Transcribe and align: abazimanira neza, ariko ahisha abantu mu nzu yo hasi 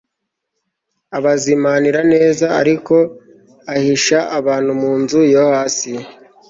abazimanira 1.17 1.99
neza, 2.13 2.45
ariko 2.61 2.95
ahisha 3.73 4.19
abantu 4.39 4.71
mu 4.81 4.91
nzu 5.01 5.19
yo 5.33 5.43
hasi 5.53 5.91